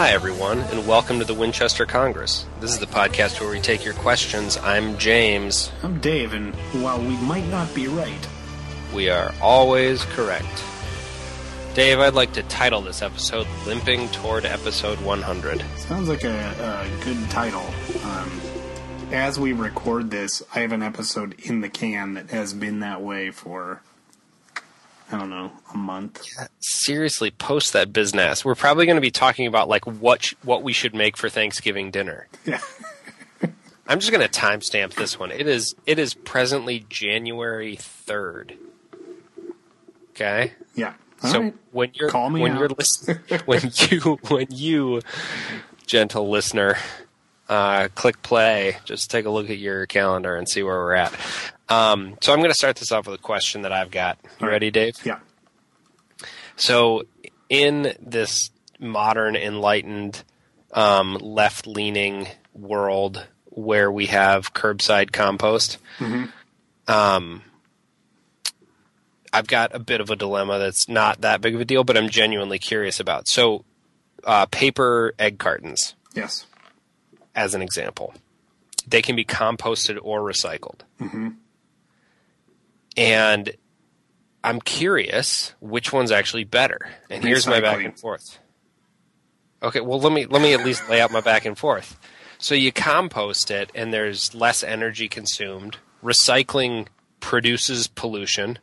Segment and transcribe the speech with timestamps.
[0.00, 2.46] Hi, everyone, and welcome to the Winchester Congress.
[2.58, 4.56] This is the podcast where we take your questions.
[4.56, 5.70] I'm James.
[5.82, 8.26] I'm Dave, and while we might not be right,
[8.94, 10.64] We are always correct.
[11.74, 15.62] Dave, I'd like to title this episode Limping Toward Episode 100.
[15.76, 17.66] sounds like a, a good title.
[18.02, 18.40] Um,
[19.12, 23.02] as we record this, I have an episode in the can that has been that
[23.02, 23.82] way for,
[25.12, 26.22] I don't know, a month.
[26.60, 28.44] Seriously, post that business.
[28.44, 31.28] We're probably going to be talking about like what sh- what we should make for
[31.28, 32.28] Thanksgiving dinner.
[32.46, 32.60] Yeah.
[33.88, 35.32] I'm just going to timestamp this one.
[35.32, 38.56] It is it is presently January 3rd.
[40.10, 40.52] Okay?
[40.76, 40.94] Yeah.
[41.22, 41.54] so All right.
[41.72, 42.58] when you're Call me when out.
[42.60, 45.00] you're listening when you when you
[45.86, 46.76] gentle listener
[47.48, 51.12] uh, click play just take a look at your calendar and see where we're at
[51.70, 54.46] um, so i'm going to start this off with a question that i've got you
[54.46, 54.52] right.
[54.52, 55.20] ready dave Yeah.
[56.56, 57.04] so
[57.48, 60.22] in this modern enlightened
[60.72, 65.78] um, left-leaning world where we have curbside compost
[66.88, 67.42] um,
[69.32, 71.96] I've got a bit of a dilemma that's not that big of a deal, but
[71.96, 73.28] I'm genuinely curious about.
[73.28, 73.64] So,
[74.24, 76.46] uh, paper egg cartons, Yes.
[77.36, 78.12] as an example,
[78.88, 80.80] they can be composted or recycled.
[82.96, 83.52] And
[84.42, 86.90] I'm curious which one's actually better.
[87.08, 88.38] And here's my back and forth.
[89.62, 91.98] Okay, well let me let me at least lay out my back and forth.
[92.38, 95.76] So you compost it and there's less energy consumed.
[96.02, 96.86] Recycling
[97.20, 98.58] produces pollution.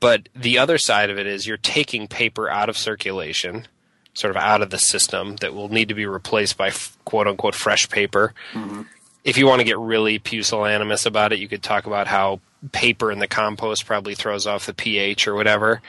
[0.00, 3.66] But the other side of it is you're taking paper out of circulation,
[4.14, 6.70] sort of out of the system that will need to be replaced by
[7.04, 8.32] quote unquote fresh paper.
[8.52, 8.82] Mm-hmm.
[9.28, 12.40] If you want to get really pusillanimous about it, you could talk about how
[12.72, 15.82] paper in the compost probably throws off the pH or whatever.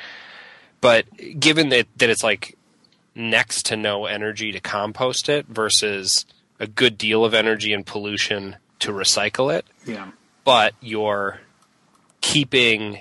[0.81, 1.05] But
[1.39, 2.57] given that, that it's like
[3.16, 6.25] next to no energy to compost it versus
[6.59, 10.09] a good deal of energy and pollution to recycle it, Yeah.
[10.44, 11.39] but you're
[12.19, 13.00] keeping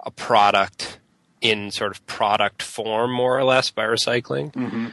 [0.00, 0.98] a product
[1.42, 4.52] in sort of product form more or less by recycling.
[4.52, 4.86] Mm-hmm.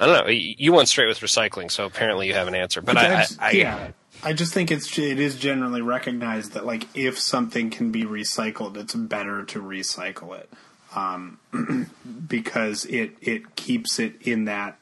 [0.00, 0.30] I don't know.
[0.32, 2.80] You went straight with recycling, so apparently you have an answer.
[2.80, 3.90] But I, I, just- I yeah.
[4.22, 8.76] I just think it's it is generally recognized that like if something can be recycled,
[8.76, 10.50] it's better to recycle it,
[10.94, 11.38] um,
[12.28, 14.78] because it it keeps it in that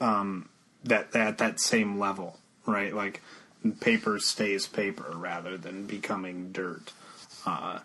[0.00, 0.48] um,
[0.84, 2.94] that that that same level, right?
[2.94, 3.20] Like
[3.80, 6.92] paper stays paper rather than becoming dirt.
[7.44, 7.80] Uh,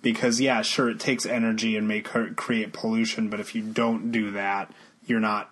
[0.00, 4.30] because yeah, sure, it takes energy and may create pollution, but if you don't do
[4.30, 4.72] that,
[5.06, 5.50] you're not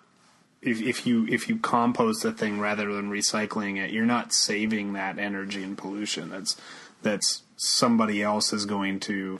[0.61, 4.93] if, if you if you compost a thing rather than recycling it, you're not saving
[4.93, 6.29] that energy and pollution.
[6.29, 6.55] That's
[7.01, 9.39] that's somebody else is going to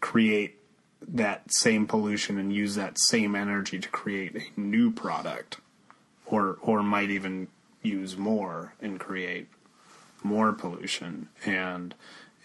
[0.00, 0.58] create
[1.06, 5.58] that same pollution and use that same energy to create a new product,
[6.26, 7.48] or or might even
[7.82, 9.46] use more and create
[10.24, 11.94] more pollution, and,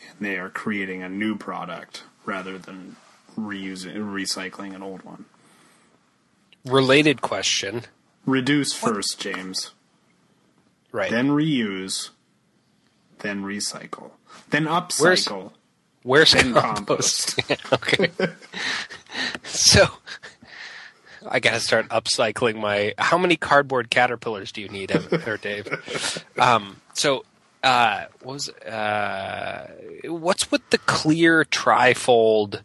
[0.08, 2.96] and they are creating a new product rather than
[3.36, 5.26] reusing recycling an old one.
[6.66, 7.84] related question,
[8.26, 9.72] Reduce first, James.
[10.92, 11.10] right?
[11.10, 12.10] then reuse,
[13.20, 14.12] then recycle,
[14.50, 15.52] then upcycle.
[16.04, 17.40] Where's then compost?
[17.74, 18.10] okay.
[19.44, 19.88] so
[21.30, 22.94] I got to start upcycling my.
[22.98, 25.68] How many cardboard caterpillars do you need, Evan, or Dave?
[26.40, 27.24] Um, so,
[27.64, 29.70] uh, what was uh,
[30.06, 32.64] what's with the clear trifold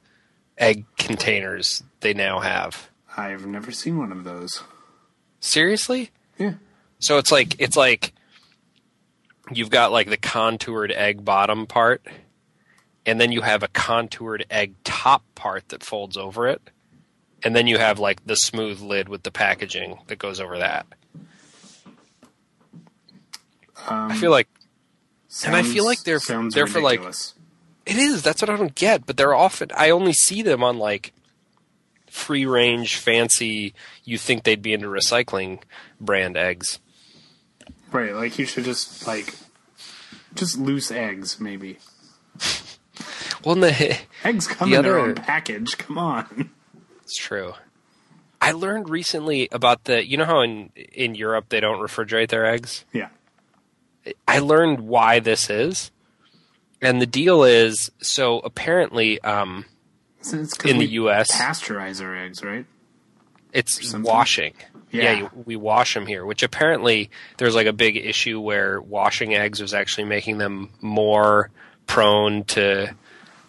[0.57, 2.89] egg containers they now have?
[3.17, 4.63] I've never seen one of those.
[5.41, 6.11] Seriously?
[6.39, 6.55] Yeah.
[6.99, 8.13] So it's like it's like
[9.53, 12.05] you've got like the contoured egg bottom part,
[13.05, 16.61] and then you have a contoured egg top part that folds over it,
[17.43, 20.87] and then you have like the smooth lid with the packaging that goes over that.
[23.89, 24.49] I feel like
[25.45, 26.19] And I feel like they're-
[26.51, 27.01] they're for, like-
[27.85, 28.23] it is.
[28.23, 29.07] That's what I don't get.
[29.07, 31.13] But they're often I only see them on like
[32.17, 33.75] free range, fancy.
[34.05, 35.61] You think they'd be into recycling
[36.01, 36.81] brand eggs?
[37.93, 38.15] right.
[38.15, 39.35] Like you should just like
[40.35, 41.79] just loose eggs, maybe.
[43.45, 45.79] Well, the Eggs come The in their own package.
[45.79, 46.51] Come on.
[47.03, 47.55] It's true.
[48.41, 50.05] I learned recently about the.
[50.05, 52.85] You know how in in Europe they don't refrigerate their eggs.
[52.93, 53.11] Yeah.
[54.27, 55.93] I learned why this is,
[56.83, 59.65] and the deal is so apparently um,
[60.31, 61.31] So it's in the U.S.
[61.33, 62.67] pasteurize our eggs, right?
[63.53, 64.55] it's washing.
[64.91, 65.13] Yeah.
[65.19, 69.61] you- we wash them here, which apparently there's like a big issue where washing eggs
[69.61, 71.51] was actually making them more
[71.87, 72.95] prone to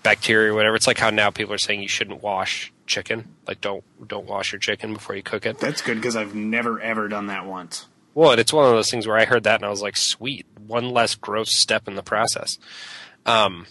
[0.03, 0.75] bacteria or whatever.
[0.75, 3.35] It's like how now people are saying you shouldn't wash chicken.
[3.47, 5.59] Like don't don't wash your chicken before you cook it.
[5.59, 7.87] That's good because I've never ever done that once.
[8.13, 10.45] Well, it's one of those things where I heard that and I was like, sweet,
[10.65, 12.57] one less gross step in the process.
[13.25, 13.67] Um,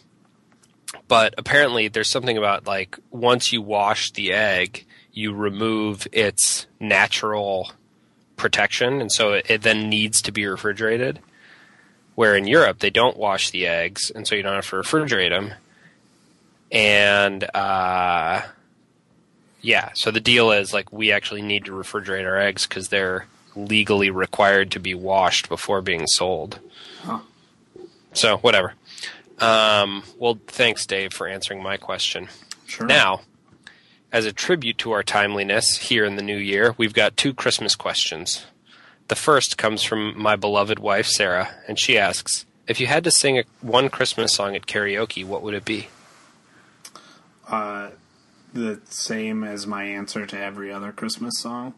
[1.09, 7.73] but apparently, there's something about like once you wash the egg, you remove its natural
[8.37, 11.21] protection, and so it, it then needs to be refrigerated.
[12.15, 15.31] Where in Europe, they don't wash the eggs, and so you don't have to refrigerate
[15.31, 15.53] them.
[16.73, 18.43] And uh,
[19.61, 23.27] yeah, so the deal is like we actually need to refrigerate our eggs because they're
[23.55, 26.61] legally required to be washed before being sold.
[27.03, 27.21] Huh.
[28.13, 28.75] So whatever.
[29.39, 32.29] Um, well, thanks, Dave, for answering my question.
[32.67, 32.87] Sure.
[32.87, 33.21] Now,
[34.13, 37.75] as a tribute to our timeliness here in the new year, we've got two Christmas
[37.75, 38.47] questions.
[39.09, 43.11] The first comes from my beloved wife, Sarah, and she asks If you had to
[43.11, 45.89] sing a, one Christmas song at karaoke, what would it be?
[47.49, 47.91] uh,
[48.53, 51.75] the same as my answer to every other Christmas song.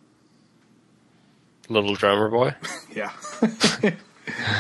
[1.68, 2.54] Little Drummer Boy?
[2.94, 3.12] Yeah.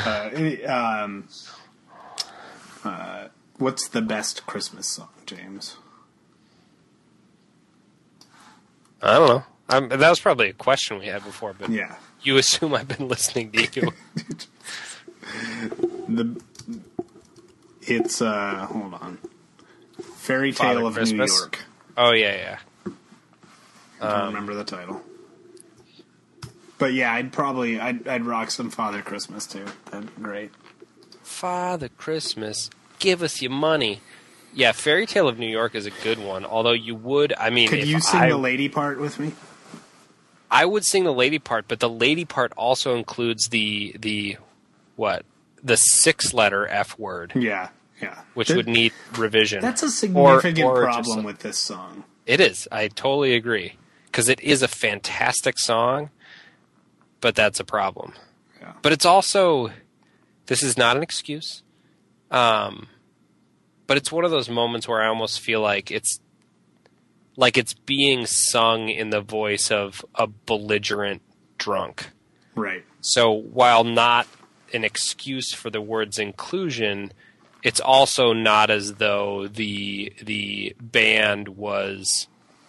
[0.04, 0.30] uh,
[0.68, 1.28] um,
[3.58, 5.76] what's the best Christmas song, James?
[9.02, 9.44] I don't know.
[9.70, 11.96] Um, that was probably a question we had before, but Yeah.
[12.22, 13.92] you assume I've been listening to you.
[16.08, 16.40] The
[17.82, 19.18] it's uh hold on.
[20.14, 21.30] Fairy Father Tale of Christmas?
[21.30, 21.58] New York.
[21.98, 22.92] oh, yeah, yeah.
[24.00, 25.02] I don't remember the title.
[26.78, 29.66] But yeah, I'd probably I'd I'd rock some Father Christmas too.
[29.90, 30.50] That'd be great.
[31.22, 34.00] Father Christmas, give us your money.
[34.54, 36.44] Yeah, Fairy Tale of New York is a good one.
[36.44, 39.32] Although you would, I mean, Could you sing I, the lady part with me?
[40.50, 44.38] I would sing the lady part, but the lady part also includes the the
[44.96, 45.24] what
[45.62, 47.68] the six letter F word, Yeah,
[48.00, 48.20] yeah.
[48.34, 49.60] which That- would need revision.
[49.60, 52.04] That's a significant or just problem a- with this song.
[52.26, 52.66] It is.
[52.72, 53.74] I totally agree
[54.06, 56.10] because it is a fantastic song,
[57.20, 58.12] but that's a problem.
[58.60, 58.72] Yeah.
[58.82, 59.70] But it's also
[60.46, 61.62] this is not an excuse.
[62.30, 62.88] Um,
[63.86, 66.20] but it's one of those moments where I almost feel like it's
[67.36, 71.22] like it's being sung in the voice of a belligerent
[71.56, 72.10] drunk.
[72.54, 72.84] Right.
[73.00, 74.26] So while not
[74.74, 77.12] an excuse for the word's inclusion,
[77.62, 82.28] it's also not as though the the band was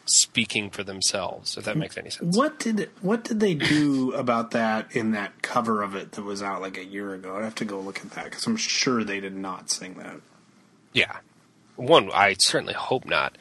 [0.09, 1.57] speaking for themselves.
[1.57, 2.35] If that makes any sense.
[2.35, 6.41] What did what did they do about that in that cover of it that was
[6.41, 7.37] out like a year ago?
[7.37, 10.17] I'd have to go look at that because I'm sure they did not sing that.
[10.93, 11.17] Yeah,
[11.75, 12.11] one.
[12.13, 13.37] I certainly hope not.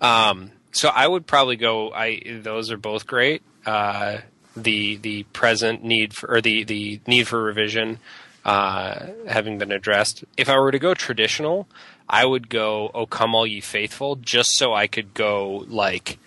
[0.00, 1.92] Um, so I would probably go.
[1.92, 3.42] I those are both great.
[3.64, 4.18] Uh,
[4.56, 7.98] the the present need for or the the need for revision
[8.44, 10.24] uh, having been addressed.
[10.36, 11.68] If I were to go traditional,
[12.08, 16.18] I would go "O Come All Ye Faithful" just so I could go like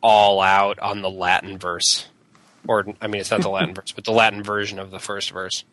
[0.00, 2.08] all out on the Latin verse.
[2.68, 5.30] Or I mean, it's not the Latin verse, but the Latin version of the first
[5.30, 5.64] verse.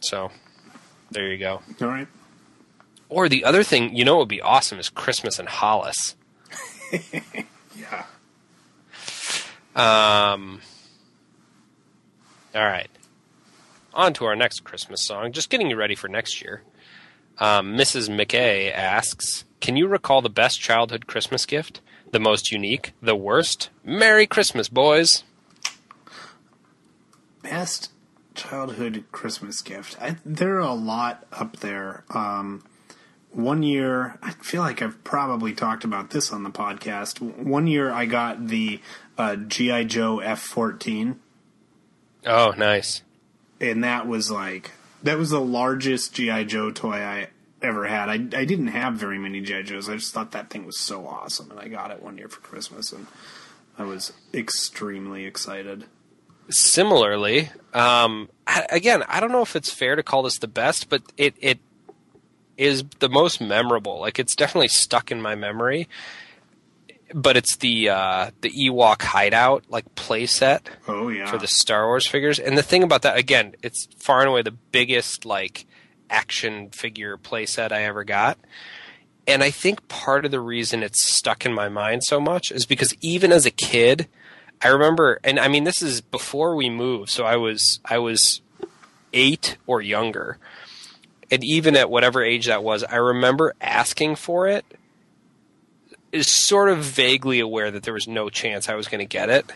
[0.00, 0.30] So
[1.10, 1.62] there you go.
[1.80, 2.08] All right.
[3.08, 6.16] Or the other thing, you know, would be awesome is Christmas in Hollis.
[7.76, 8.04] Yeah.
[9.74, 10.60] Um,
[12.54, 12.90] all right.
[13.92, 15.32] On to our next Christmas song.
[15.32, 16.62] Just getting you ready for next year.
[17.38, 18.08] Um, Mrs.
[18.08, 21.80] McKay asks Can you recall the best childhood Christmas gift?
[22.12, 22.92] The most unique?
[23.00, 23.70] The worst?
[23.84, 25.24] Merry Christmas, boys!
[27.42, 27.90] Best
[28.34, 29.96] childhood Christmas gift.
[30.00, 32.04] I, there are a lot up there.
[32.10, 32.64] Um,
[33.32, 37.20] one year, I feel like I've probably talked about this on the podcast.
[37.20, 38.80] One year, I got the
[39.16, 41.20] uh, GI Joe F fourteen.
[42.26, 43.02] Oh, nice.
[43.60, 47.28] And that was like that was the largest GI Joe toy I
[47.62, 48.08] ever had.
[48.08, 49.88] I I didn't have very many GI Joes.
[49.88, 52.40] I just thought that thing was so awesome, and I got it one year for
[52.40, 53.06] Christmas, and
[53.78, 55.84] I was extremely excited.
[56.48, 58.28] Similarly, um,
[58.70, 61.58] again, I don't know if it's fair to call this the best, but it it
[62.56, 64.00] is the most memorable.
[64.00, 65.88] Like it's definitely stuck in my memory.
[67.12, 72.06] But it's the uh, the Ewok hideout like playset Oh yeah, for the Star Wars
[72.06, 72.38] figures.
[72.38, 75.66] And the thing about that, again, it's far and away the biggest like
[76.08, 78.38] action figure playset I ever got.
[79.26, 82.66] And I think part of the reason it's stuck in my mind so much is
[82.66, 84.08] because even as a kid,
[84.62, 88.40] I remember, and I mean, this is before we moved, so I was I was
[89.12, 90.38] eight or younger,
[91.30, 94.64] and even at whatever age that was, I remember asking for it.
[96.12, 99.30] Is sort of vaguely aware that there was no chance I was going to get
[99.30, 99.52] it.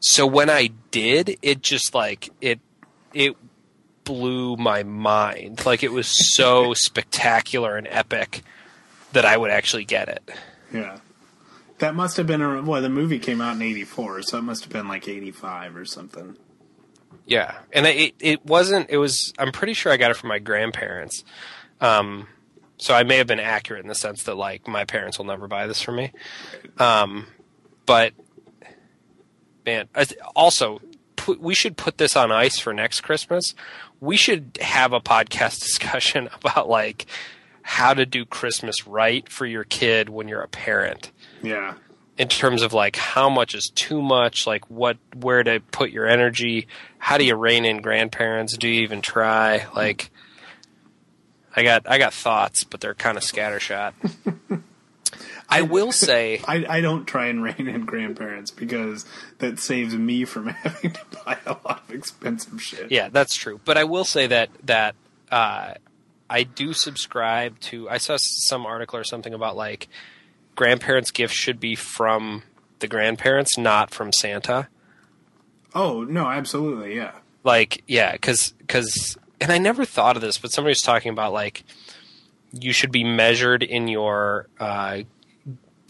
[0.00, 2.60] So when I did, it just like it
[3.12, 3.36] it
[4.04, 5.64] blew my mind.
[5.66, 8.42] Like it was so spectacular and epic
[9.12, 10.30] that I would actually get it.
[10.72, 10.98] yeah.
[11.78, 12.80] That must have been a well.
[12.80, 16.36] The movie came out in '84, so it must have been like '85 or something.
[17.26, 18.88] Yeah, and it it wasn't.
[18.88, 19.32] It was.
[19.36, 21.24] I'm pretty sure I got it from my grandparents.
[21.80, 22.28] Um,
[22.82, 25.46] so I may have been accurate in the sense that like my parents will never
[25.46, 26.12] buy this for me.
[26.78, 27.28] Um,
[27.86, 28.12] but
[29.64, 29.88] man,
[30.34, 30.80] also
[31.14, 33.54] put, we should put this on ice for next Christmas.
[34.00, 37.06] We should have a podcast discussion about like
[37.62, 41.12] how to do Christmas right for your kid when you're a parent.
[41.40, 41.74] Yeah.
[42.18, 46.08] In terms of like how much is too much, like what where to put your
[46.08, 46.66] energy,
[46.98, 48.56] how do you rein in grandparents?
[48.56, 49.66] Do you even try?
[49.72, 50.10] Like
[51.54, 53.92] I got I got thoughts, but they're kind of scattershot.
[55.48, 59.04] I will say I, I don't try and rein in grandparents because
[59.38, 62.90] that saves me from having to buy a lot of expensive shit.
[62.90, 63.60] Yeah, that's true.
[63.64, 64.94] But I will say that that
[65.30, 65.74] uh,
[66.30, 67.88] I do subscribe to.
[67.90, 69.88] I saw some article or something about like
[70.56, 72.42] grandparents' gifts should be from
[72.78, 74.68] the grandparents, not from Santa.
[75.74, 77.12] Oh no, absolutely, yeah.
[77.44, 81.32] Like yeah, because because and I never thought of this, but somebody was talking about
[81.32, 81.64] like
[82.52, 85.00] you should be measured in your uh,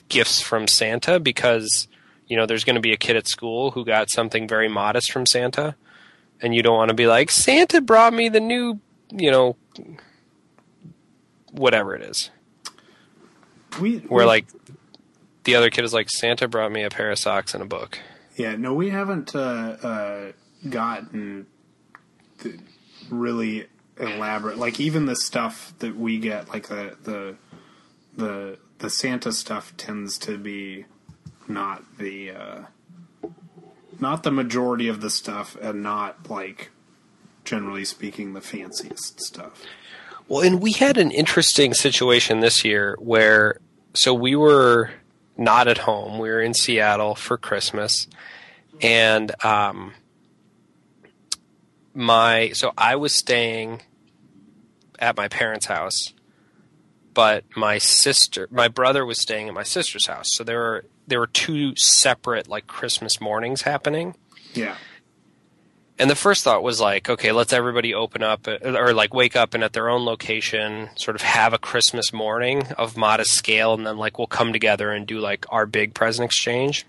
[0.09, 1.87] gifts from Santa because
[2.27, 5.13] you know there's going to be a kid at school who got something very modest
[5.13, 5.77] from Santa,
[6.41, 8.81] and you don't want to be like Santa brought me the new
[9.11, 9.57] you know
[11.51, 12.31] whatever it is.
[13.79, 14.47] We where we, like
[15.45, 17.99] the other kid is like Santa brought me a pair of socks and a book.
[18.37, 20.33] Yeah, no, we haven't uh, uh,
[20.71, 21.47] gotten
[22.39, 22.59] the
[23.11, 23.67] really
[23.99, 24.59] elaborate.
[24.59, 27.37] Like even the stuff that we get, like the the
[28.17, 30.87] the the Santa stuff, tends to be
[31.49, 32.63] not the uh,
[34.01, 36.71] not the majority of the stuff, and not like
[37.45, 39.63] generally speaking the fanciest stuff.
[40.29, 43.59] Well, and we had an interesting situation this year where
[43.95, 44.91] so we were
[45.37, 46.19] not at home.
[46.19, 48.07] We were in Seattle for Christmas,
[48.81, 49.95] and um,
[51.95, 53.83] my so I was staying
[54.99, 56.15] at my parents' house,
[57.15, 60.29] but my sister, my brother was staying at my sister's house.
[60.33, 64.15] So there were there were two separate like Christmas mornings happening.
[64.55, 64.77] Yeah.
[65.99, 69.55] And the first thought was like, okay, let's everybody open up or like wake up
[69.55, 73.87] and at their own location, sort of have a Christmas morning of modest scale, and
[73.87, 76.87] then like we'll come together and do like our big present exchange.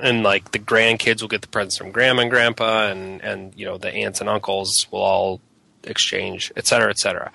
[0.00, 3.64] And like the grandkids will get the presents from grandma and grandpa, and and you
[3.64, 5.40] know the aunts and uncles will all
[5.84, 7.30] exchange, et cetera, et cetera.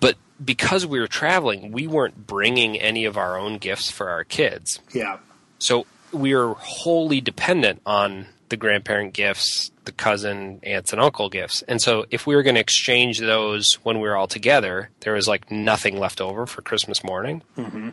[0.00, 4.24] But because we were traveling, we weren't bringing any of our own gifts for our
[4.24, 4.80] kids.
[4.92, 5.18] Yeah.
[5.58, 11.62] So we were wholly dependent on the grandparent gifts, the cousin, aunts, and uncle gifts.
[11.62, 15.14] And so if we were going to exchange those when we were all together, there
[15.14, 17.42] was like nothing left over for Christmas morning.
[17.56, 17.90] Mm-hmm.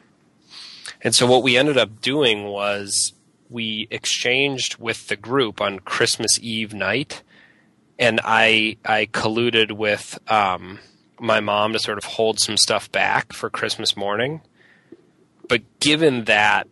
[1.02, 3.14] And so what we ended up doing was
[3.50, 7.24] we exchanged with the group on Christmas Eve night.
[7.98, 10.80] And I I colluded with um,
[11.20, 14.42] my mom to sort of hold some stuff back for Christmas morning.
[15.48, 16.68] But given that,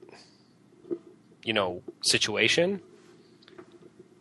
[1.43, 2.81] you know, situation,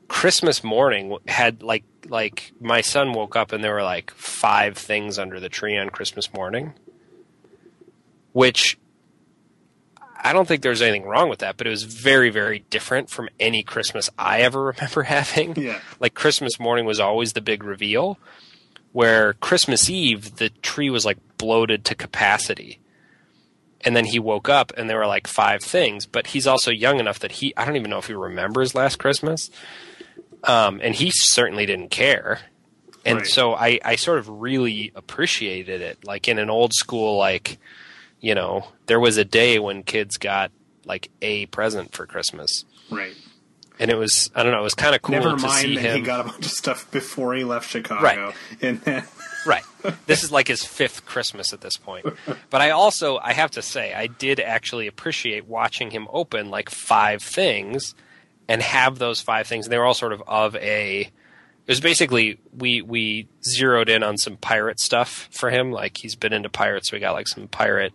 [0.09, 5.18] Christmas morning had like like my son woke up and there were like five things
[5.18, 6.75] under the tree on Christmas morning,
[8.32, 8.78] which
[10.25, 13.29] I don't think there's anything wrong with that, but it was very very different from
[13.41, 15.57] any Christmas I ever remember having.
[15.57, 15.81] Yeah.
[16.00, 18.19] Like Christmas morning was always the big reveal,
[18.93, 22.79] where Christmas Eve the tree was like bloated to capacity.
[23.85, 27.00] And then he woke up and there were like five things, but he's also young
[27.00, 29.50] enough that he I don't even know if he remembers last Christmas.
[30.45, 32.41] Um, and he certainly didn't care.
[33.05, 33.26] And Right.
[33.26, 36.05] so I, I sort of really appreciated it.
[36.05, 37.59] Like in an old school, like,
[38.23, 40.50] you know, there was a day when kids got
[40.87, 42.64] like a present for Christmas.
[42.91, 43.14] Right.
[43.79, 45.76] And it was, I don't know, it was kind of cool Never to see mind
[45.76, 45.97] that him.
[45.97, 48.35] he got a bunch of stuff before he left Chicago, Right.
[48.61, 49.05] and then
[49.47, 49.64] right.
[50.07, 52.07] This is like his fifth Christmas at this point.
[52.50, 56.71] But I also, I have to say, I did actually appreciate watching him open like
[56.71, 57.95] five things
[58.49, 59.67] and have those five things.
[59.67, 61.11] And they were all sort of of a.
[61.66, 65.71] It was basically we we zeroed in on some pirate stuff for him.
[65.71, 67.92] Like he's been into pirates, so we got like some pirate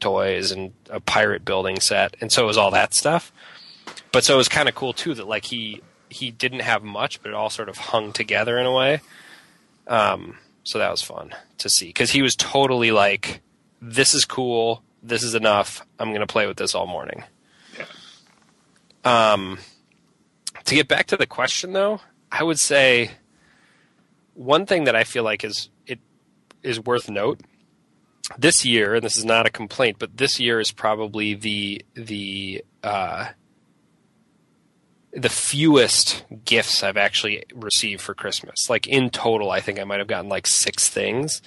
[0.00, 3.30] toys and a pirate building set, and so it was all that stuff.
[4.10, 7.22] But so it was kind of cool too that like he he didn't have much,
[7.22, 9.00] but it all sort of hung together in a way.
[9.86, 13.42] Um, so that was fun to see because he was totally like,
[13.82, 14.82] "This is cool.
[15.02, 15.84] This is enough.
[15.98, 17.24] I'm going to play with this all morning."
[17.76, 19.32] Yeah.
[19.32, 19.58] Um,
[20.64, 22.00] to get back to the question though,
[22.36, 23.12] I would say
[24.34, 26.00] one thing that I feel like is it
[26.64, 27.40] is worth note
[28.36, 32.64] this year, and this is not a complaint, but this year is probably the the
[32.82, 33.28] uh,
[35.12, 38.68] the fewest gifts I've actually received for Christmas.
[38.68, 41.40] Like in total, I think I might have gotten like six things.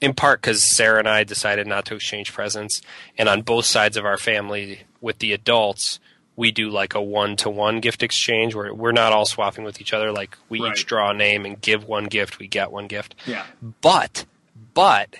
[0.00, 2.80] In part because Sarah and I decided not to exchange presents,
[3.18, 5.98] and on both sides of our family, with the adults,
[6.36, 9.80] we do like a one to one gift exchange where we're not all swapping with
[9.80, 10.12] each other.
[10.12, 10.72] Like we Right.
[10.72, 13.14] each draw a name and give one gift, we get one gift.
[13.26, 13.44] Yeah.
[13.80, 14.26] But
[14.74, 15.16] but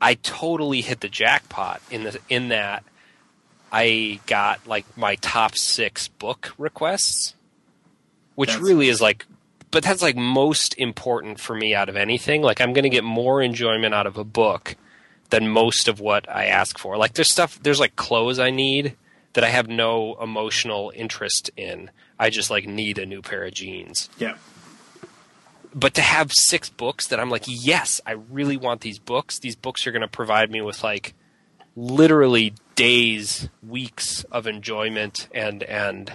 [0.00, 2.84] I totally hit the jackpot in the in that
[3.72, 7.34] I got like my top six book requests,
[8.34, 9.26] which That's- really is like,
[9.70, 12.42] but that's like most important for me out of anything.
[12.42, 14.76] Like I'm going to get more enjoyment out of a book
[15.30, 16.96] than most of what I ask for.
[16.96, 18.94] Like there's stuff, there's like clothes I need
[19.34, 21.90] that I have no emotional interest in.
[22.18, 24.36] I just like need a new pair of jeans Yeah.
[25.74, 29.38] but to have six books that I'm like, yes, I really want these books.
[29.40, 31.14] These books are going to provide me with like
[31.76, 36.12] literally days, weeks of enjoyment and and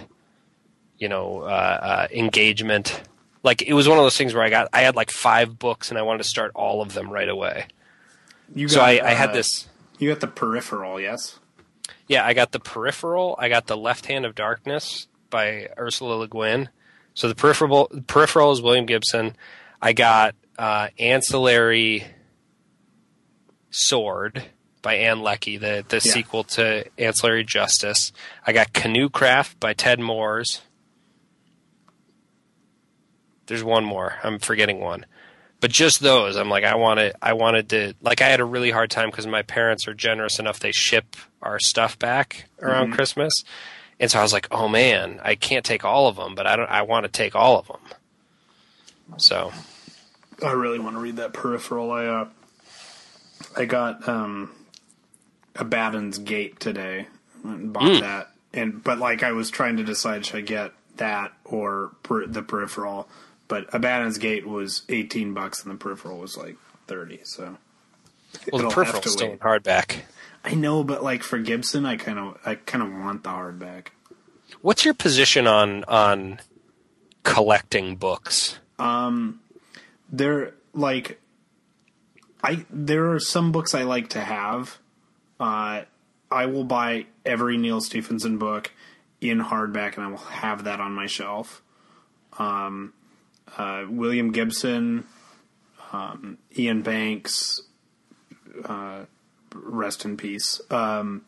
[0.98, 3.02] you know uh, uh, engagement.
[3.42, 5.90] Like it was one of those things where I got I had like five books
[5.90, 7.66] and I wanted to start all of them right away.
[8.54, 9.68] You got, So I, I had uh, this.
[9.98, 11.38] You got the peripheral, yes.
[12.10, 13.36] Yeah, I got the Peripheral.
[13.38, 16.68] I got the Left Hand of Darkness by Ursula Le Guin.
[17.14, 19.36] So the Peripheral Peripheral is William Gibson.
[19.80, 22.04] I got uh, Ancillary
[23.70, 24.42] Sword
[24.82, 26.12] by Ann Leckie, the the Yeah.
[26.12, 28.10] sequel to Ancillary Justice.
[28.44, 30.62] I got Canoe Craft by Ted Moores.
[33.46, 34.16] There's one more.
[34.24, 35.06] I'm forgetting one.
[35.60, 38.70] But just those, I'm like, I wanted, I wanted to, like, I had a really
[38.70, 43.44] hard time because my parents are generous enough; they ship our stuff back around Christmas,
[43.98, 46.56] and so I was like, oh man, I can't take all of them, but I
[46.56, 47.80] don't, I want to take all of them.
[49.18, 49.52] So,
[50.42, 51.90] I really want to read that peripheral.
[51.90, 52.28] I uh,
[53.56, 54.50] I got um,
[55.56, 57.06] Abaddon's Gate today.
[57.42, 61.32] And bought that, and but like I was trying to decide should I get that
[61.44, 63.08] or per, the peripheral.
[63.50, 67.20] But Abaddon's Gate was eighteen bucks, and the peripheral was like thirty.
[67.24, 67.58] So
[68.52, 70.02] well, the peripheral's still in hardback.
[70.44, 73.88] I know, but like for Gibson, I kind of I kind of want the hardback.
[74.62, 76.40] What's your position on on
[77.24, 78.58] collecting books?
[80.12, 81.20] There like
[82.42, 84.78] I there are some books I like to have.
[85.40, 85.82] Uh,
[86.30, 88.70] I will buy every Neal Stephenson book
[89.20, 91.62] in hardback, and I will have that on my shelf.
[92.38, 92.92] Um,
[93.56, 95.04] uh, William Gibson,
[95.92, 97.62] um, Iain Banks,
[98.64, 99.04] uh,
[99.54, 100.60] rest in peace.
[100.70, 101.22] Um,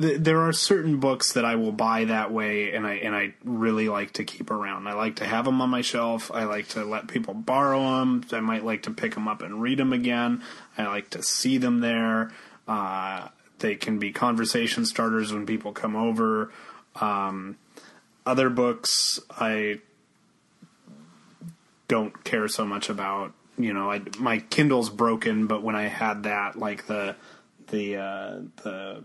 [0.00, 3.34] th- there are certain books that I will buy that way, and I and I
[3.44, 4.86] really like to keep around.
[4.86, 6.30] I like to have them on my shelf.
[6.32, 8.24] I like to let people borrow them.
[8.32, 10.42] I might like to pick them up and read them again.
[10.76, 12.32] I like to see them there.
[12.66, 16.52] Uh, they can be conversation starters when people come over.
[16.96, 17.56] Um,
[18.26, 19.80] other books I
[21.94, 23.32] don't care so much about.
[23.56, 27.14] You know, I, my Kindle's broken, but when I had that, like the
[27.68, 29.04] the uh, the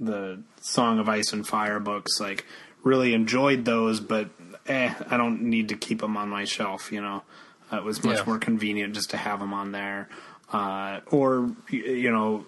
[0.00, 2.46] the Song of Ice and Fire books, like
[2.82, 4.28] really enjoyed those, but
[4.66, 6.90] eh, I don't need to keep them on my shelf.
[6.90, 7.22] You know,
[7.72, 8.24] uh, it was much Yeah.
[8.26, 10.08] more convenient just to have them on there,
[10.52, 12.44] uh, or you know,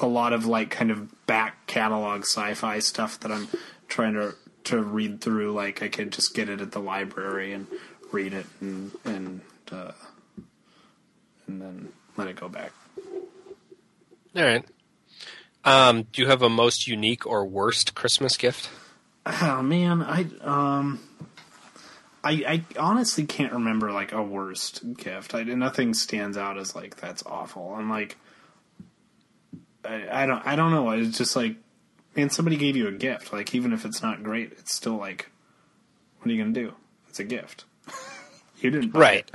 [0.00, 3.48] a lot of like kind of back catalog sci-fi stuff that I'm
[3.88, 5.52] trying to to read through.
[5.52, 7.66] Like I could just get it at the library and
[8.12, 9.40] read it and and
[9.70, 9.92] uh,
[11.46, 12.72] and then let it go back.
[14.36, 14.64] All right.
[15.64, 18.70] Um, do you have a most unique or worst Christmas gift?
[19.26, 21.00] Oh man, I um,
[22.24, 25.34] I I honestly can't remember like a worst gift.
[25.34, 27.76] I nothing stands out as like that's awful.
[27.76, 28.16] And like,
[29.84, 30.90] I, I don't I don't know.
[30.90, 31.56] It's just like,
[32.16, 33.32] man, somebody gave you a gift.
[33.32, 35.30] Like even if it's not great, it's still like,
[36.18, 36.74] what are you gonna do?
[37.08, 37.64] It's a gift.
[38.60, 39.28] You didn't Right.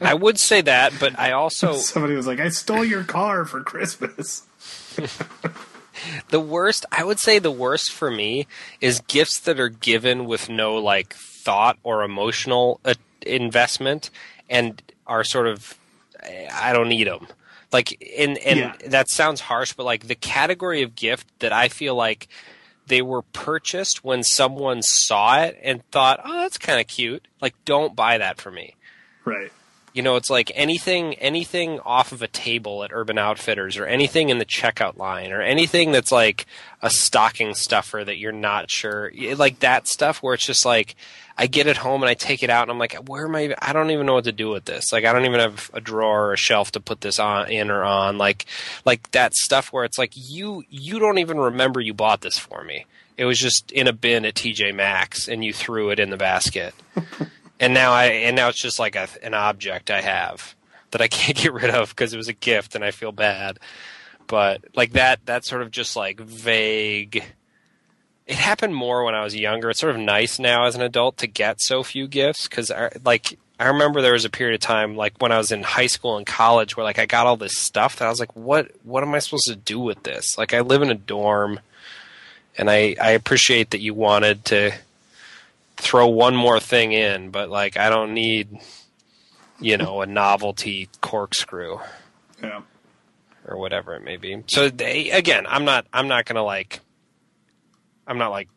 [0.00, 3.62] I would say that, but I also Somebody was like, I stole your car for
[3.62, 4.42] Christmas.
[6.30, 6.86] the worst.
[6.92, 8.46] I would say the worst for me
[8.80, 14.10] is gifts that are given with no like thought or emotional uh, investment,
[14.48, 15.76] and are sort of
[16.52, 17.26] I don't need them.
[17.72, 18.74] Like and and Yeah.
[18.88, 22.28] that sounds harsh, but like the category of gift that I feel like
[22.88, 27.54] they were purchased when someone saw it and thought, "Oh, that's kind of cute." Like,
[27.64, 28.74] don't buy that for me.
[29.24, 29.52] Right.
[29.92, 34.28] You know, it's like anything anything off of a table at Urban Outfitters or anything
[34.28, 36.46] in the checkout line or anything that's like
[36.82, 40.94] a stocking stuffer that you're not sure like that stuff where it's just like
[41.38, 43.54] I get it home and I take it out and I'm like, where am I?
[43.60, 44.92] I don't even know what to do with this.
[44.92, 47.70] Like, I don't even have a drawer or a shelf to put this on in
[47.70, 48.18] or on.
[48.18, 48.46] Like,
[48.84, 52.64] like that stuff where it's like you you don't even remember you bought this for
[52.64, 52.86] me.
[53.16, 56.16] It was just in a bin at TJ Maxx and you threw it in the
[56.16, 56.74] basket.
[57.60, 60.54] and now I and now it's just like a, an object I have
[60.90, 63.58] that I can't get rid of because it was a gift and I feel bad.
[64.26, 67.24] But like that that sort of just like vague
[68.28, 69.70] it happened more when I was younger.
[69.70, 72.90] It's sort of nice now as an adult to get so few gifts because, I
[73.02, 75.86] like, I remember there was a period of time, like when I was in high
[75.86, 78.70] school and college, where like I got all this stuff that I was like, "What?
[78.84, 81.58] What am I supposed to do with this?" Like, I live in a dorm,
[82.56, 84.72] and I I appreciate that you wanted to
[85.78, 88.58] throw one more thing in, but like, I don't need,
[89.60, 91.78] you know, a novelty corkscrew,
[92.42, 92.62] Yeah.
[93.46, 94.42] or whatever it may be.
[94.48, 96.80] So they, again, I'm not I'm not gonna like
[98.06, 98.48] I'm not like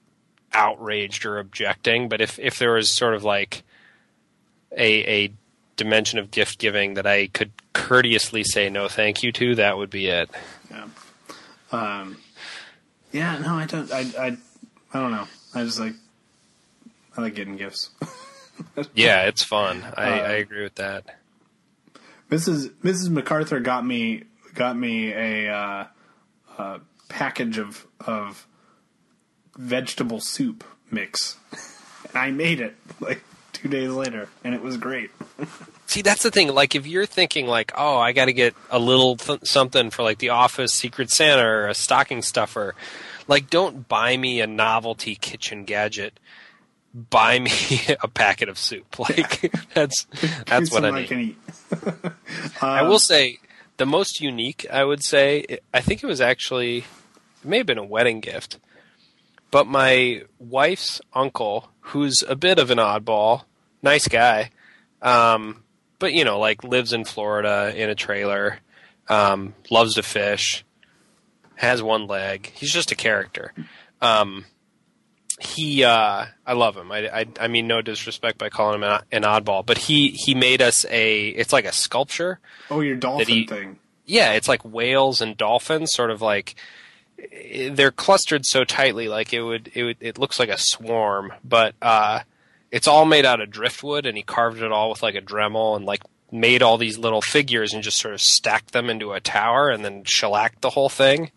[0.54, 3.64] outraged or objecting, but if if there was sort of like
[4.78, 5.34] a a
[5.78, 9.90] dimension of gift giving that I could courteously say no thank you to, that would
[9.90, 10.30] be it.
[10.70, 10.88] Yeah.
[11.72, 12.18] Um,
[13.12, 13.38] yeah.
[13.40, 13.92] No, I don't.
[13.92, 14.00] I.
[14.20, 14.38] I.
[14.94, 15.28] I don't know.
[15.56, 15.94] I just like.
[17.18, 17.90] I like getting gifts.
[18.94, 19.84] Yeah, it's fun.
[19.98, 21.18] I, I agree with that.
[22.30, 22.70] Mrs.
[22.84, 23.10] Mrs.
[23.10, 25.88] MacArthur got me got me a, uh,
[26.58, 28.48] a package of of
[29.58, 31.38] vegetable soup mix.
[32.10, 35.12] and I made it like two days later, and it was great.
[35.88, 36.54] See, that's the thing.
[36.54, 40.04] Like, if you're thinking like, oh, I got to get a little th- something for
[40.04, 42.76] like the office Secret Santa or a stocking stuffer,
[43.28, 46.18] like, don't buy me a novelty kitchen gadget.
[46.94, 47.52] Buy me
[48.04, 48.86] a packet of soup.
[49.00, 50.06] Like, that's
[50.46, 51.08] that's what I need.
[51.08, 51.38] can eat.
[52.62, 53.40] I will say
[53.78, 54.66] the most unique.
[54.72, 58.60] I would say I think it was actually it may have been a wedding gift,
[59.52, 63.44] but my wife's uncle, who's a bit of an oddball,
[63.82, 64.52] nice guy,
[65.02, 65.64] um,
[66.00, 68.60] but you know, like lives in Florida in a trailer,
[69.08, 70.66] um, loves to fish,
[71.56, 72.52] has one leg.
[72.54, 73.54] He's just a character.
[74.02, 74.46] Um,
[75.42, 76.92] he, uh, I love him.
[76.92, 80.62] I, I, I mean, no disrespect by calling him an, oddball, but he, he made
[80.62, 81.30] us a.
[81.30, 83.80] It's like a sculpture Oh, your dolphin he- thing.
[84.06, 86.56] yeah, it's like whales and dolphins, sort of like
[87.72, 91.76] they're clustered so tightly, like it would it would it looks like a swarm, but
[91.82, 92.22] uh,
[92.72, 95.76] it's all made out of driftwood, and he carved it all with like a Dremel
[95.76, 96.02] and like
[96.32, 99.84] made all these little figures and just sort of stacked them into a tower and
[99.86, 101.30] then shellacked the whole thing,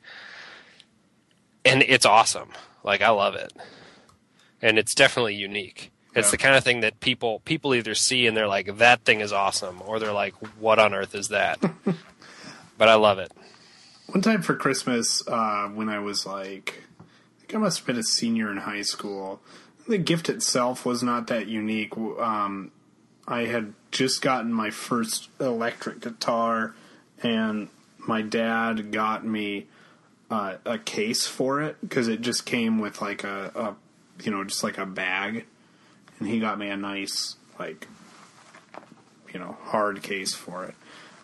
[1.64, 2.50] and it's awesome.
[2.82, 3.52] Like I love it,
[4.64, 5.92] and it's definitely unique.
[6.16, 6.30] It's Yeah.
[6.32, 9.32] the kind of thing that people people either see and they're like, "That thing is
[9.32, 11.60] awesome," or they're like, "What on earth is that?"
[12.78, 13.30] but I love it.
[14.06, 17.04] One time for Christmas, uh, when I was like, I
[17.40, 19.40] think I must have been a senior in high school.
[19.88, 21.96] The gift itself was not that unique.
[21.96, 22.70] Um,
[23.26, 26.74] I had just gotten my first electric guitar,
[27.22, 29.66] and my dad got me
[30.30, 33.74] uh, a case for it because it just came with like a, a,
[34.22, 35.46] you know, just like a bag,
[36.18, 37.88] and he got me a nice like,
[39.32, 40.74] you know, hard case for it.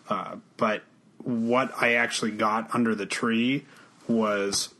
[0.08, 0.82] Uh, but
[1.18, 3.66] what I actually got under the tree
[4.08, 4.74] was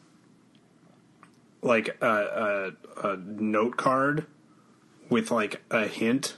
[1.63, 4.27] like a, a, a note card
[5.09, 6.37] with like a hint,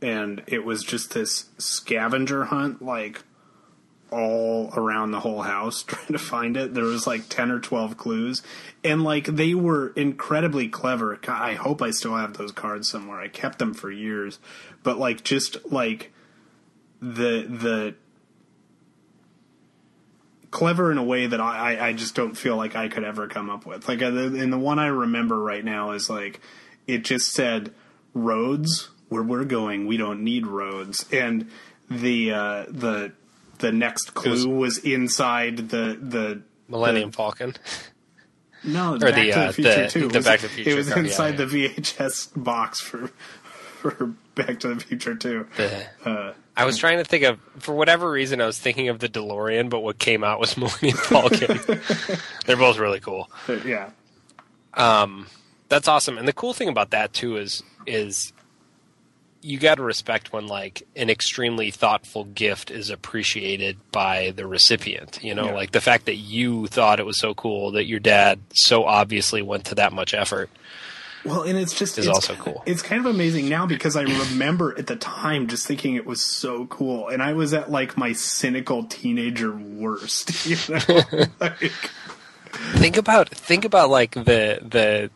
[0.00, 3.22] and it was just this scavenger hunt, like
[4.12, 6.74] all around the whole house trying to find it.
[6.74, 8.42] There was like 10 or 12 clues.
[8.84, 11.18] And like they were incredibly clever.
[11.26, 13.20] I hope I still have those cards somewhere.
[13.20, 14.38] I kept them for years.
[14.82, 16.12] But like just like
[17.00, 17.94] the the
[20.52, 23.48] clever in a way that I, I, just don't feel like I could ever come
[23.48, 23.88] up with.
[23.88, 26.40] Like, and the one I remember right now is like,
[26.86, 27.72] it just said
[28.12, 29.86] roads where we're going.
[29.86, 31.50] We don't need roads, and
[31.90, 33.12] the uh, the
[33.62, 37.54] the next clue was, inside the the Millennium the- Falcon.
[38.64, 40.08] no Or Back the, to uh, the Future the- too.
[40.08, 41.44] the was- Back to the Future It was yeah, inside yeah.
[41.46, 43.06] the VHS box for
[43.80, 45.46] for Back to the Future too.
[46.04, 49.08] Uh, I was trying to think of, for whatever reason, I was thinking of the
[49.08, 51.58] DeLorean, but what came out was Millennium Falcon.
[52.46, 53.30] They're both really cool.
[53.64, 53.88] yeah,
[54.76, 56.18] That's awesome.
[56.18, 58.32] And the cool thing about that too is is
[59.42, 65.18] you got to respect when like an extremely thoughtful gift is appreciated by the recipient.
[65.22, 65.54] You know, Yeah.
[65.54, 69.42] like the fact that you thought it was so cool that your dad so obviously
[69.42, 70.48] went to that much effort.
[71.24, 72.62] Well, and it's just is it's, also cool.
[72.66, 76.20] It's kind of amazing now because I remember at the time just thinking it was
[76.20, 80.30] so cool, and I was at like my cynical teenager worst.
[80.46, 81.72] You know, like,
[82.74, 85.10] think about think about like the the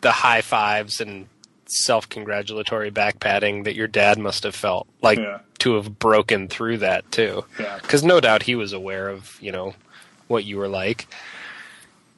[0.00, 1.26] the high fives and
[1.66, 5.40] self congratulatory back patting that your dad must have felt like Yeah.
[5.60, 7.44] to have broken through that too.
[7.58, 7.78] Yeah.
[7.80, 9.74] Because no doubt he was aware of you know
[10.28, 11.06] what you were like.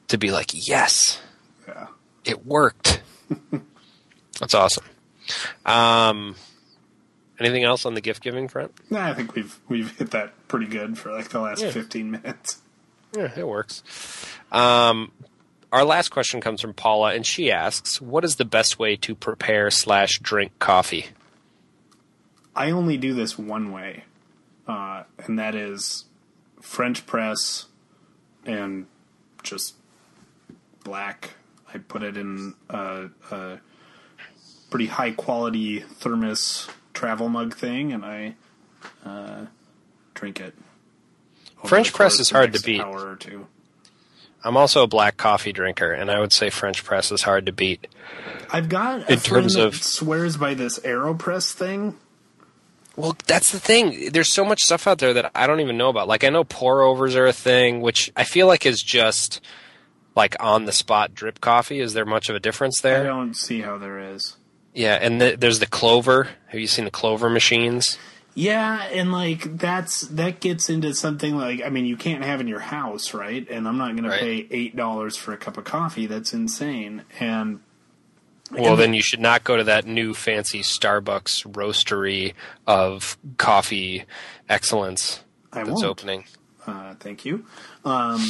[0.09, 1.21] To be like, yes,
[1.67, 1.87] yeah.
[2.23, 3.01] it worked.
[4.39, 4.85] That's awesome.
[5.65, 6.35] Um,
[7.39, 8.71] anything else on the gift giving front?
[8.89, 11.71] Nah, I think we've we've hit that pretty good for like the last Yeah.
[11.71, 12.59] fifteen minutes.
[13.15, 13.83] Yeah, it works.
[14.51, 15.11] Um,
[15.71, 19.15] our last question comes from Paula, and she asks, "What is the best way to
[19.15, 21.07] prepare slash drink coffee?"
[22.55, 24.05] I only do this one way,
[24.67, 26.05] uh, and that is
[26.61, 27.67] French press
[28.45, 28.87] and
[29.43, 29.75] just
[30.83, 31.31] black.
[31.73, 33.59] I put it in a, a
[34.69, 38.35] pretty high quality thermos travel mug thing, and I
[39.05, 39.45] uh,
[40.13, 40.55] drink it.
[41.65, 42.81] French press is hard to beat.
[42.81, 43.47] Hour or two.
[44.47, 47.51] I'm also a black coffee drinker, and I would say French press is hard to
[47.51, 47.87] beat.
[48.49, 51.97] I've got a In friend terms that of- swears by this Aeropress thing.
[52.95, 54.09] Well, that's the thing.
[54.11, 56.07] There's so much stuff out there that I don't even know about.
[56.07, 59.39] Like I know pour overs are a thing, which I feel like is just
[60.15, 61.79] like on the spot drip coffee.
[61.79, 63.01] Is there much of a difference there?
[63.01, 64.37] I don't see how there is.
[64.73, 66.29] Yeah, and the, there's the clover.
[66.47, 67.99] Have you seen the clover machines?
[68.39, 72.47] Yeah, and like that's that gets into something like I mean you can't have in
[72.47, 73.47] your house, right?
[73.49, 74.19] And I'm not going Right.
[74.19, 76.05] to pay eight dollars for a cup of coffee.
[76.05, 77.01] That's insane.
[77.19, 77.61] And
[78.51, 82.33] Well, then you should not go to that new fancy Starbucks roastery
[82.67, 84.05] of coffee
[84.47, 85.21] excellence
[85.51, 85.85] I that's won't.
[85.85, 86.25] opening.
[86.67, 87.43] Uh, thank you.
[87.83, 88.23] Um,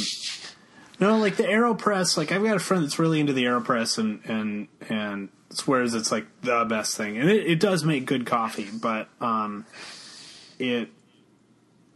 [0.98, 2.16] no, like the Aeropress.
[2.16, 6.10] Like I've got a friend that's really into the Aeropress and and and swears it's
[6.10, 8.68] like the best thing, and it, it does make good coffee.
[8.72, 9.66] But um,
[10.58, 10.88] it,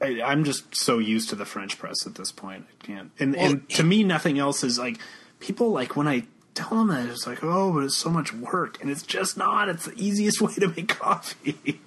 [0.01, 2.66] I, I'm just so used to the French press at this point.
[2.68, 3.11] I can't.
[3.18, 4.98] And and to me, nothing else is like
[5.40, 8.81] people like when I tell them that it's like oh, but it's so much work,
[8.81, 9.68] and it's just not.
[9.68, 11.81] It's the easiest way to make coffee.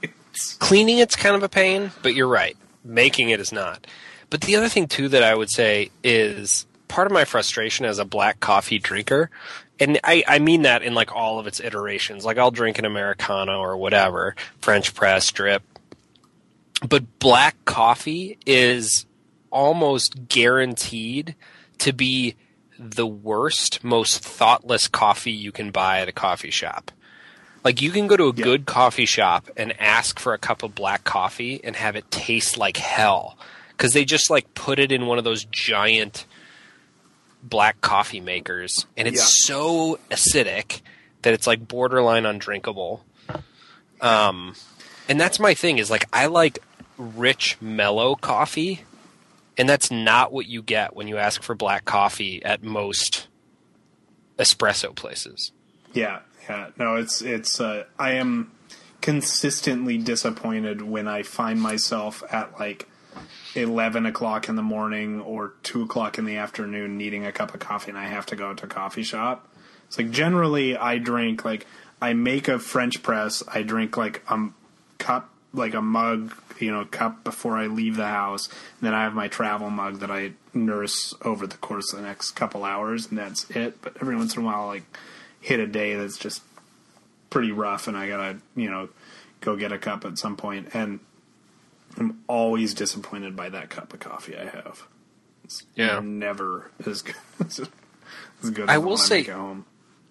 [0.59, 2.57] Cleaning it's kind of a pain, but you're right.
[2.83, 3.87] Making it is not.
[4.29, 7.99] But the other thing too that I would say is part of my frustration as
[7.99, 9.29] a black coffee drinker,
[9.79, 12.25] and I, I mean that in like all of its iterations.
[12.25, 15.63] Like I'll drink an Americano or whatever, French press, drip.
[16.87, 19.05] But black coffee is
[19.51, 21.35] almost guaranteed
[21.79, 22.35] to be
[22.77, 26.91] the worst, most thoughtless coffee you can buy at a coffee shop.
[27.63, 30.75] Like you can go to a good coffee shop and ask for a cup of
[30.75, 33.37] black coffee and have it taste like hell
[33.69, 36.25] because they just like put it in one of those giant
[37.41, 39.55] black coffee makers and it's Yeah.
[39.55, 40.81] so acidic
[41.23, 43.03] that it's like borderline undrinkable.
[44.01, 44.55] Um,
[45.07, 46.59] and that's my thing is like I like
[46.97, 48.83] rich mellow coffee,
[49.57, 53.27] and that's not what you get when you ask for black coffee at most
[54.37, 55.51] espresso places.
[55.93, 56.69] Yeah, yeah.
[56.77, 57.59] No, it's it's.
[57.59, 58.51] Uh, I am
[59.01, 62.89] consistently disappointed when I find myself at like
[63.55, 67.59] eleven o'clock in the morning or two o'clock in the afternoon needing a cup of
[67.59, 69.47] coffee, and I have to go to a coffee shop.
[69.87, 71.65] It's like generally I drink like
[72.01, 73.43] I make a French press.
[73.47, 74.49] I drink like a
[75.05, 78.47] cup, like a mug, you know, cup before I leave the house.
[78.47, 82.05] And then I have my travel mug that I nurse over the course of the
[82.05, 83.81] next couple hours, and that's it.
[83.81, 84.83] But every once in a while, I'll, like
[85.41, 86.41] hit a day that's just
[87.29, 88.89] pretty rough, and I gotta, you know,
[89.41, 90.69] go get a cup at some point.
[90.73, 90.99] And
[91.97, 94.83] I'm always disappointed by that cup of coffee I have.
[95.43, 95.99] It's Yeah.
[96.03, 97.59] never as good as,
[98.51, 98.69] good.
[98.69, 99.23] I as will say-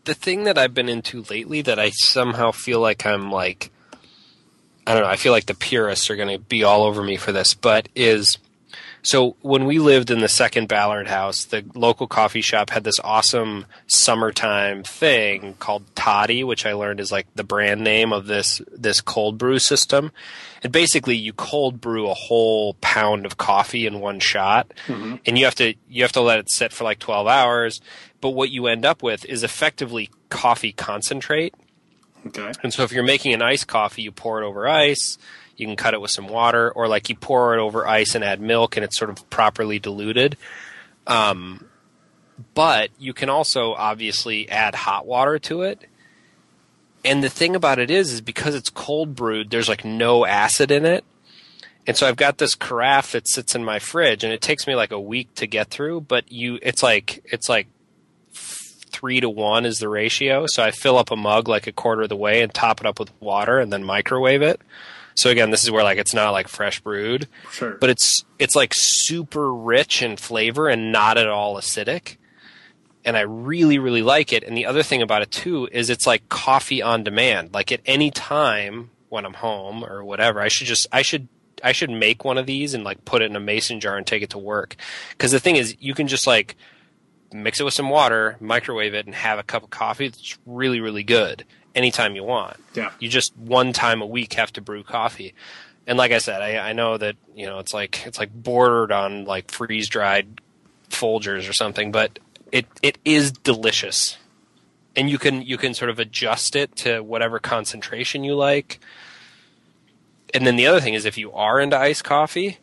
[0.04, 3.70] the thing that I've been into lately that I somehow feel like I'm like
[4.86, 7.16] I don't know, I feel like the purists are going to be all over me
[7.16, 8.38] for this, but is
[9.04, 12.98] so when we lived in the second Ballard house, the local coffee shop had this
[13.04, 18.62] awesome summertime thing called Toddy, which I learned is like the brand name of this
[18.72, 20.10] this cold brew system.
[20.62, 25.16] And basically you cold brew a whole pound of coffee in one shot mm-hmm.
[25.26, 27.82] and you have to you have to let it sit for like 12 hours,
[28.22, 31.54] but what you end up with is effectively coffee concentrate.
[32.26, 32.52] Okay.
[32.62, 35.18] And so if you're making an iced coffee, you pour it over ice.
[35.56, 38.24] You can cut it with some water, or like you pour it over ice and
[38.24, 40.36] add milk, and it's sort of properly diluted.
[41.06, 41.66] Um,
[42.54, 45.88] but you can also obviously add hot water to it.
[47.04, 50.70] And the thing about it is, is because it's cold brewed, there's like no acid
[50.70, 51.04] in it.
[51.86, 54.74] And so I've got this carafe that sits in my fridge, and it takes me
[54.74, 56.00] like a week to get through.
[56.00, 57.66] But you, it's like it's like
[58.94, 60.46] three to one is the ratio.
[60.46, 62.86] So I fill up a mug like a quarter of the way and top it
[62.86, 64.60] up with water and then microwave it.
[65.16, 67.72] So again, this is where like it's not like fresh brewed, Sure.
[67.80, 72.16] but it's it's like super rich in flavor and not at all acidic.
[73.04, 74.42] And I really really like it.
[74.44, 77.52] And the other thing about it too is it's like coffee on demand.
[77.52, 81.28] Like at any time when I'm home or whatever, I should just I should
[81.62, 84.06] I should make one of these and like put it in a mason jar and
[84.06, 84.74] take it to work.
[85.10, 86.56] Because the thing is, you can just like
[87.34, 90.06] mix it with some water, microwave it, and have a cup of coffee.
[90.06, 91.44] It's really really good
[91.74, 92.56] anytime you want.
[92.74, 92.92] Yeah.
[92.98, 95.34] You just one time a week have to brew coffee.
[95.86, 98.92] And like I said, I, I know that you know it's like it's like bordered
[98.92, 100.40] on like freeze dried
[100.90, 102.18] Folgers or something, but
[102.52, 104.16] it it is delicious,
[104.96, 108.80] and you can you can sort of adjust it to whatever concentration you like.
[110.32, 112.58] And then the other thing is, if you are into iced coffee,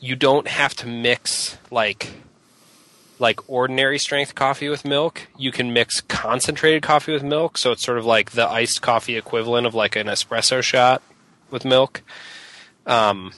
[0.00, 2.10] you don't have to mix like
[3.18, 5.28] like ordinary strength coffee with milk.
[5.38, 9.16] You can mix concentrated coffee with milk, so it's sort of like the iced coffee
[9.16, 11.02] equivalent of like an espresso shot
[11.50, 12.02] with milk.
[12.86, 13.32] Um,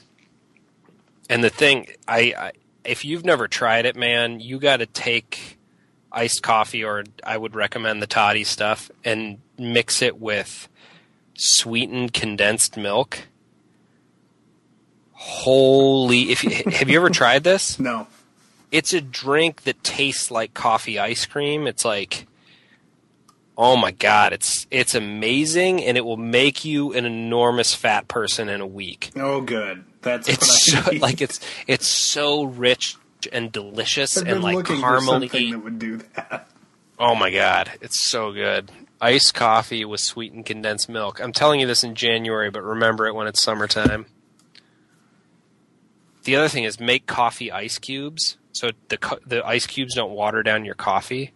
[1.29, 2.51] and the thing, I, I
[2.83, 5.57] if you've never tried it, man, you got to take
[6.11, 10.67] iced coffee, or I would recommend the toddy stuff, and mix it with
[11.35, 13.27] sweetened condensed milk.
[15.13, 16.31] Holy!
[16.31, 17.79] If you, have you ever tried this?
[17.79, 18.07] no.
[18.71, 21.65] It's a drink that tastes like coffee ice cream.
[21.67, 22.27] It's like,
[23.57, 24.33] oh my god!
[24.33, 29.11] It's it's amazing, and it will make you an enormous fat person in a week.
[29.15, 29.85] Oh, good.
[30.01, 32.95] That's It's so, like it's it's so rich
[33.33, 35.51] and delicious and like caramely.
[35.51, 36.47] that would do that.
[36.97, 38.71] Oh my god, it's so good.
[39.01, 41.19] Iced coffee with sweetened condensed milk.
[41.21, 44.05] I'm telling you this in January, but remember it when it's summertime.
[46.25, 50.43] The other thing is make coffee ice cubes, so the the ice cubes don't water
[50.43, 51.31] down your coffee.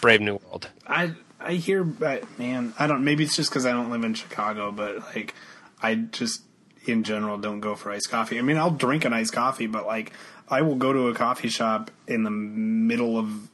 [0.00, 0.70] Brave New World.
[0.86, 3.04] I I hear, but man, I don't.
[3.04, 5.34] Maybe it's just because I don't live in Chicago, but like,
[5.82, 6.42] I just
[6.86, 8.38] in general don't go for iced coffee.
[8.38, 10.12] I mean, I'll drink an iced coffee, but like,
[10.48, 13.48] I will go to a coffee shop in the middle of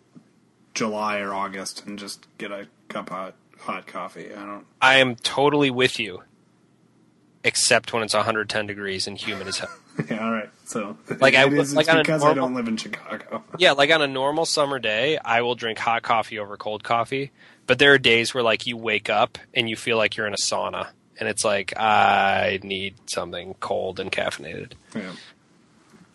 [0.74, 4.32] July or August and just get a cup of hot coffee.
[4.32, 4.66] I don't.
[4.80, 6.22] I am totally with you,
[7.42, 9.70] except when it's 110 degrees and humid as hell.
[10.10, 10.48] Yeah, all right.
[10.64, 12.76] So Like, I it would- is, like it's on a because I don't live in
[12.76, 13.42] Chicago.
[13.58, 17.30] Yeah, like on a normal summer day, I will drink hot coffee over cold coffee.
[17.66, 20.32] But there are days where like you wake up and you feel like you're in
[20.34, 24.72] a sauna, and it's like I need something cold and caffeinated.
[24.94, 25.12] Yeah.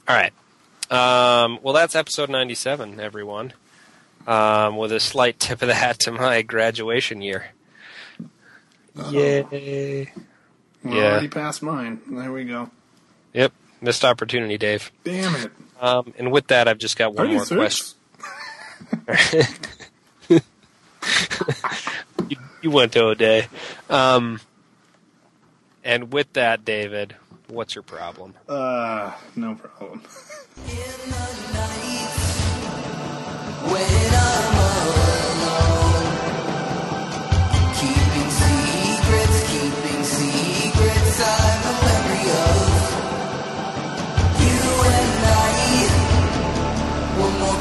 [0.07, 0.33] All right.
[0.91, 3.53] Um, well, that's episode 97, everyone.
[4.27, 7.45] Um, with a slight tip of the hat to my graduation year.
[9.09, 10.11] Yay!
[10.83, 11.11] We're Yeah.
[11.11, 12.01] already past mine.
[12.07, 12.69] There we go.
[13.33, 13.51] Yep,
[13.85, 14.91] Missed opportunity, Dave.
[15.03, 15.51] Damn it.
[15.79, 17.95] Um, and with that, I've just got one more question.
[22.27, 23.45] you, you, went to O'Day.
[23.87, 24.41] Um,
[25.83, 27.15] and with that, David,
[27.47, 28.33] what's your problem?
[28.49, 30.01] Uh, no problem.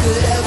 [0.05, 0.44] could ever